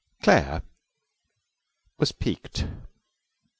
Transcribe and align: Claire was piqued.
Claire 0.23 0.63
was 1.99 2.11
piqued. 2.11 2.67